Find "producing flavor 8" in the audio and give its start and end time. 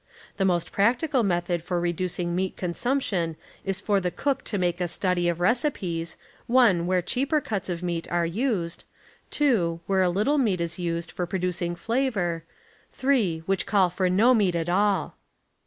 11.27-13.43